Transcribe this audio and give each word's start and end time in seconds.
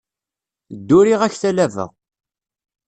Dduriɣ-ak 0.77 1.33
talaba. 1.41 1.85